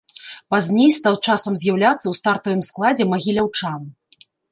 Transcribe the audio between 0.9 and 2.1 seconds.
стаў часам з'яўляцца